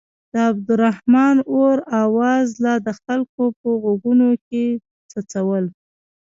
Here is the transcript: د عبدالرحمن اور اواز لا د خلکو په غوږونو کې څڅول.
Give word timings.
د 0.33 0.35
عبدالرحمن 0.49 1.35
اور 1.53 1.77
اواز 2.03 2.47
لا 2.63 2.75
د 2.85 2.87
خلکو 3.03 3.43
په 3.59 3.67
غوږونو 3.81 4.29
کې 4.47 4.63
څڅول. 5.11 5.65